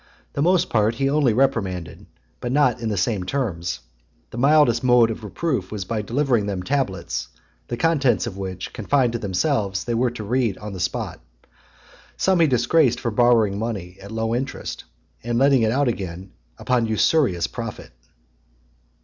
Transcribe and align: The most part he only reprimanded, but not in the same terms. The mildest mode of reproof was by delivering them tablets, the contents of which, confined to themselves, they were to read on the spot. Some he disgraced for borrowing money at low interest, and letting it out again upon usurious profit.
The 0.33 0.41
most 0.41 0.71
part 0.71 0.95
he 0.95 1.11
only 1.11 1.31
reprimanded, 1.31 2.07
but 2.39 2.51
not 2.51 2.79
in 2.79 2.89
the 2.89 2.97
same 2.97 3.23
terms. 3.23 3.81
The 4.31 4.37
mildest 4.39 4.83
mode 4.83 5.11
of 5.11 5.23
reproof 5.23 5.71
was 5.71 5.85
by 5.85 6.01
delivering 6.01 6.47
them 6.47 6.63
tablets, 6.63 7.27
the 7.67 7.77
contents 7.77 8.25
of 8.25 8.35
which, 8.35 8.73
confined 8.73 9.13
to 9.13 9.19
themselves, 9.19 9.83
they 9.83 9.93
were 9.93 10.09
to 10.09 10.23
read 10.23 10.57
on 10.57 10.73
the 10.73 10.79
spot. 10.79 11.19
Some 12.17 12.39
he 12.39 12.47
disgraced 12.47 12.99
for 12.99 13.11
borrowing 13.11 13.59
money 13.59 13.97
at 14.01 14.11
low 14.11 14.33
interest, 14.33 14.85
and 15.23 15.37
letting 15.37 15.61
it 15.61 15.71
out 15.71 15.87
again 15.87 16.31
upon 16.57 16.87
usurious 16.87 17.45
profit. 17.45 17.91